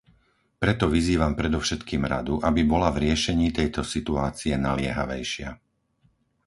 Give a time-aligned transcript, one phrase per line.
[0.61, 5.49] Preto vyzývam predovšetkým Radu, aby bola v riešení tejto situácie naliehavejšia.